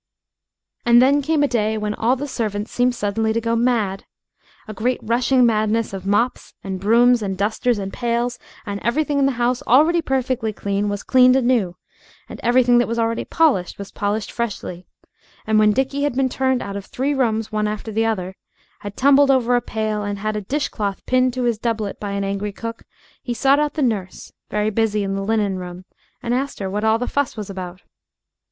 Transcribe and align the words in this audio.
And 0.83 0.99
then 0.99 1.21
came 1.21 1.43
a 1.43 1.47
day 1.47 1.77
when 1.77 1.93
all 1.93 2.15
the 2.15 2.27
servants 2.27 2.71
seemed 2.71 2.95
suddenly 2.95 3.33
to 3.33 3.39
go 3.39 3.55
mad 3.55 4.03
a 4.67 4.73
great 4.73 4.99
rushing 5.03 5.45
madness 5.45 5.93
of 5.93 6.07
mops 6.07 6.55
and 6.63 6.79
brooms 6.79 7.21
and 7.21 7.37
dusters 7.37 7.77
and 7.77 7.93
pails 7.93 8.39
and 8.65 8.79
everything 8.83 9.19
in 9.19 9.27
the 9.27 9.33
house 9.33 9.61
already 9.67 10.01
perfectly 10.01 10.51
clean 10.53 10.89
was 10.89 11.03
cleaned 11.03 11.35
anew, 11.35 11.75
and 12.27 12.39
everything 12.41 12.79
that 12.79 12.87
was 12.87 12.97
already 12.97 13.23
polished 13.25 13.77
was 13.77 13.91
polished 13.91 14.31
freshly, 14.31 14.87
and 15.45 15.59
when 15.59 15.71
Dickie 15.71 16.01
had 16.01 16.15
been 16.15 16.29
turned 16.29 16.63
out 16.63 16.75
of 16.75 16.87
three 16.87 17.13
rooms 17.13 17.51
one 17.51 17.67
after 17.67 17.91
the 17.91 18.03
other, 18.07 18.33
had 18.79 18.97
tumbled 18.97 19.29
over 19.29 19.55
a 19.55 19.61
pail 19.61 20.01
and 20.01 20.17
had 20.17 20.35
a 20.35 20.41
dish 20.41 20.69
cloth 20.69 21.05
pinned 21.05 21.31
to 21.35 21.43
his 21.43 21.59
doublet 21.59 21.99
by 21.99 22.09
an 22.13 22.23
angry 22.23 22.51
cook, 22.51 22.81
he 23.21 23.35
sought 23.35 23.59
out 23.59 23.75
the 23.75 23.83
nurse, 23.83 24.31
very 24.49 24.71
busy 24.71 25.03
in 25.03 25.13
the 25.13 25.21
linen 25.21 25.59
room, 25.59 25.85
and 26.23 26.33
asked 26.33 26.57
her 26.57 26.71
what 26.71 26.83
all 26.83 26.97
the 26.97 27.07
fuss 27.07 27.37
was 27.37 27.51
about. 27.51 27.83